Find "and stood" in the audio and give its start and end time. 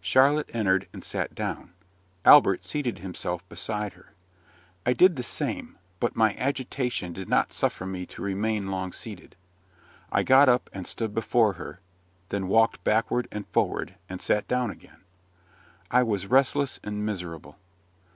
10.72-11.12